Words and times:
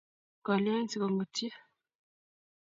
kolyain 0.45 0.87
sikong'utyi? 0.91 1.49